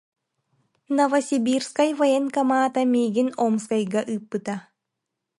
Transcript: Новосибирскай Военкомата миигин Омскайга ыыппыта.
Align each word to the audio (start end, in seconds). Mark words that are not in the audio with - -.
Новосибирскай 0.95 1.89
Военкомата 1.99 2.81
миигин 2.91 3.29
Омскайга 3.45 4.01
ыыппыта. 4.13 4.55